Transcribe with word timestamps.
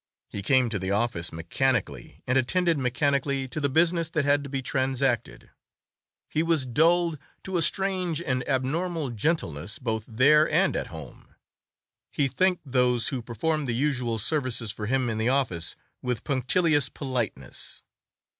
He 0.29 0.41
came 0.41 0.67
to 0.69 0.79
the 0.79 0.89
office 0.89 1.31
mechanically, 1.31 2.23
and 2.25 2.35
attended 2.35 2.79
mechanically 2.79 3.47
to 3.47 3.59
the 3.59 3.69
business 3.69 4.09
that 4.09 4.25
had 4.25 4.43
to 4.43 4.49
be 4.49 4.63
transacted. 4.63 5.51
He 6.27 6.41
was 6.41 6.65
dulled 6.65 7.19
to 7.43 7.55
a 7.55 7.61
strange 7.61 8.19
and 8.19 8.41
abnormal 8.49 9.11
gentleness 9.11 9.77
both 9.77 10.05
there 10.07 10.49
and 10.49 10.75
at 10.75 10.87
home. 10.87 11.35
He 12.11 12.27
thanked 12.27 12.63
those 12.65 13.09
who 13.09 13.21
performed 13.21 13.69
the 13.69 13.75
usual 13.75 14.17
services 14.17 14.71
for 14.71 14.87
him 14.87 15.07
in 15.07 15.19
the 15.19 15.29
office 15.29 15.75
with 16.01 16.23
punctilious 16.23 16.89
politeness. 16.89 17.83